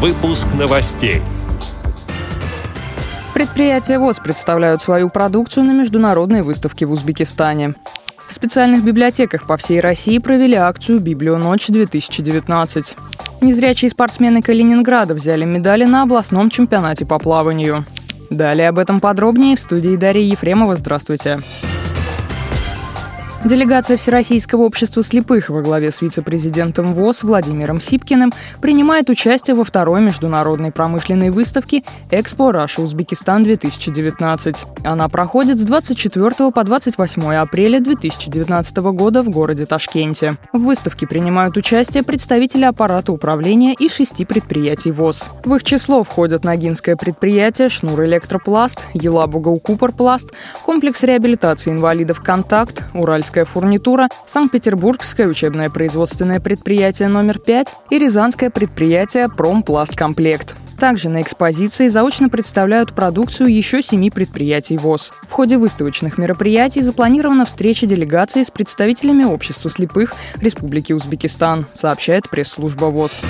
[0.00, 1.22] Выпуск новостей.
[3.34, 7.74] Предприятия ВОЗ представляют свою продукцию на международной выставке в Узбекистане.
[8.28, 12.96] В специальных библиотеках по всей России провели акцию «Библионочь-2019».
[13.40, 17.84] Незрячие спортсмены Калининграда взяли медали на областном чемпионате по плаванию.
[18.30, 20.76] Далее об этом подробнее в студии Дарьи Ефремова.
[20.76, 21.40] Здравствуйте.
[21.40, 21.67] Здравствуйте.
[23.44, 30.00] Делегация Всероссийского общества слепых во главе с вице-президентом ВОЗ Владимиром Сипкиным принимает участие во второй
[30.00, 34.56] международной промышленной выставке «Expo Russia Узбекистан-2019».
[34.84, 40.36] Она проходит с 24 по 28 апреля 2019 года в городе Ташкенте.
[40.52, 45.28] В выставке принимают участие представители аппарата управления и шести предприятий ВОС.
[45.44, 50.32] В их число входят Ногинское предприятие, Шнур Электропласт, Елабуга Укупорпласт,
[50.64, 58.48] комплекс реабилитации инвалидов «Контакт», Уральский Уральская фурнитура, Санкт-Петербургское учебное производственное предприятие номер 5 и Рязанское
[58.48, 60.56] предприятие «Промпласткомплект».
[60.78, 65.12] Также на экспозиции заочно представляют продукцию еще семи предприятий ВОС.
[65.28, 72.86] В ходе выставочных мероприятий запланирована встреча делегации с представителями общества слепых Республики Узбекистан, сообщает пресс-служба
[72.86, 73.20] ВОЗ.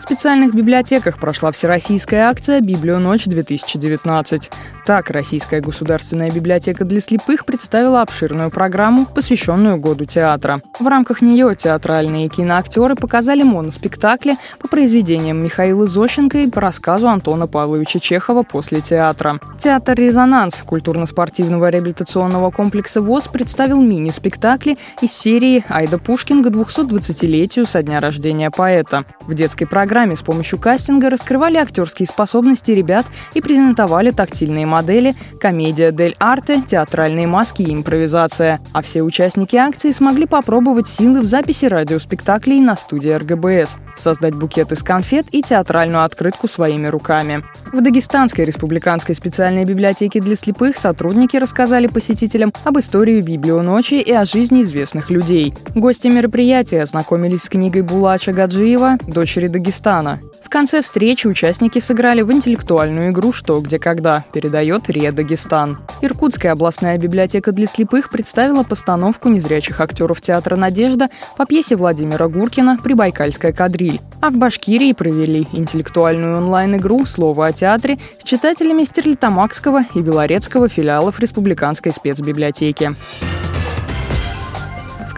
[0.00, 4.50] В специальных библиотеках прошла всероссийская акция «Библионочь-2019».
[4.86, 10.62] Так, Российская государственная библиотека для слепых представила обширную программу, посвященную году театра.
[10.80, 17.46] В рамках нее театральные киноактеры показали моноспектакли по произведениям Михаила Зощенко и по рассказу Антона
[17.46, 19.38] Павловича Чехова после театра.
[19.62, 27.82] Театр «Резонанс» культурно-спортивного реабилитационного комплекса ВОЗ представил мини-спектакли из серии «Айда Пушкин к 220-летию со
[27.82, 29.04] дня рождения поэта».
[29.26, 35.16] В детской программе программе с помощью кастинга раскрывали актерские способности ребят и презентовали тактильные модели,
[35.40, 38.60] комедия дель арте, театральные маски и импровизация.
[38.72, 44.70] А все участники акции смогли попробовать силы в записи радиоспектаклей на студии РГБС, создать букет
[44.70, 47.42] из конфет и театральную открытку своими руками.
[47.72, 54.24] В Дагестанской республиканской специальной библиотеке для слепых сотрудники рассказали посетителям об истории Библионочи и о
[54.24, 55.54] жизни известных людей.
[55.76, 60.18] Гости мероприятия ознакомились с книгой Булача Гаджиева «Дочери Дагестана».
[60.42, 65.78] В конце встречи участники сыграли в интеллектуальную игру «Что, где, когда» передает РИА Дагестан.
[66.00, 72.78] Иркутская областная библиотека для слепых представила постановку незрячих актеров театра «Надежда» по пьесе Владимира Гуркина
[72.82, 74.00] «Прибайкальская кадриль».
[74.20, 81.20] А в Башкирии провели интеллектуальную онлайн-игру «Слово о театре» с читателями Стерлитамакского и Белорецкого филиалов
[81.20, 82.96] Республиканской спецбиблиотеки.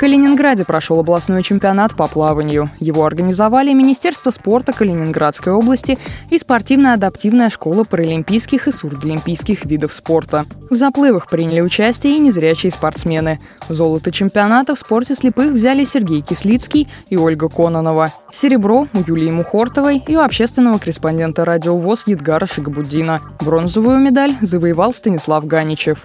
[0.02, 2.72] Калининграде прошел областной чемпионат по плаванию.
[2.80, 5.96] Его организовали Министерство спорта Калининградской области
[6.28, 10.46] и спортивно-адаптивная школа паралимпийских и сурдолимпийских видов спорта.
[10.70, 13.38] В заплывах приняли участие и незрячие спортсмены.
[13.68, 18.12] Золото чемпионата в спорте слепых взяли Сергей Кислицкий и Ольга Кононова.
[18.32, 23.20] Серебро у Юлии Мухортовой и у общественного корреспондента радио ВОЗ Едгара Шигабуддина.
[23.38, 26.04] Бронзовую медаль завоевал Станислав Ганичев.